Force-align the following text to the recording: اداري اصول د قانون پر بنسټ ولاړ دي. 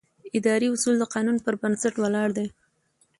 اداري 0.37 0.67
اصول 0.75 0.95
د 0.99 1.03
قانون 1.13 1.37
پر 1.45 1.53
بنسټ 1.61 1.93
ولاړ 1.99 2.29
دي. 2.37 2.47